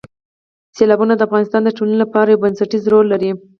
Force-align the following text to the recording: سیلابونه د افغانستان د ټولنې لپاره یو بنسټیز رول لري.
سیلابونه 0.77 1.13
د 1.15 1.21
افغانستان 1.27 1.61
د 1.63 1.69
ټولنې 1.77 1.97
لپاره 2.03 2.27
یو 2.29 2.41
بنسټیز 2.43 2.83
رول 2.91 3.05
لري. 3.13 3.31